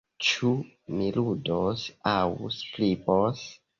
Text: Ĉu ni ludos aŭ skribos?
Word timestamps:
Ĉu 0.27 0.47
ni 1.01 1.11
ludos 1.17 1.83
aŭ 2.13 2.17
skribos? 2.59 3.45